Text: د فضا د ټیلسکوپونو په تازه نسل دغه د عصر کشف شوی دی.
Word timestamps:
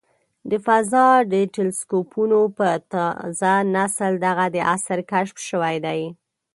د 0.49 0.51
فضا 0.65 1.07
د 1.31 1.33
ټیلسکوپونو 1.53 2.39
په 2.57 2.67
تازه 2.93 3.53
نسل 3.75 4.11
دغه 4.25 4.45
د 4.55 4.57
عصر 4.73 4.99
کشف 5.11 5.37
شوی 5.49 5.75
دی. 5.85 6.01